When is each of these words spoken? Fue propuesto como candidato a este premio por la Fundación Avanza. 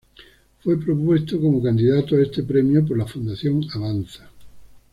Fue 0.63 0.79
propuesto 0.83 1.39
como 1.39 1.61
candidato 1.61 2.15
a 2.15 2.23
este 2.23 2.41
premio 2.41 2.83
por 2.83 2.97
la 2.97 3.05
Fundación 3.05 3.63
Avanza. 3.75 4.31